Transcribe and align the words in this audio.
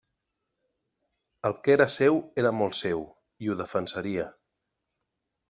El 1.49 1.55
que 1.67 1.73
era 1.75 1.87
seu 1.97 2.17
era 2.45 2.53
molt 2.61 2.79
seu, 2.79 3.05
i 3.49 3.53
ho 3.53 3.59
defensaria. 3.61 4.27